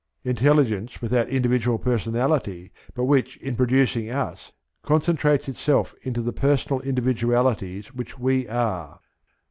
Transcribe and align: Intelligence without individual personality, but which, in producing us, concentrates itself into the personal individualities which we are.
Intelligence 0.23 0.99
without 0.99 1.29
individual 1.29 1.77
personality, 1.77 2.71
but 2.95 3.03
which, 3.03 3.37
in 3.37 3.55
producing 3.55 4.09
us, 4.09 4.51
concentrates 4.81 5.47
itself 5.47 5.93
into 6.01 6.23
the 6.23 6.33
personal 6.33 6.79
individualities 6.81 7.93
which 7.93 8.17
we 8.17 8.47
are. 8.47 8.99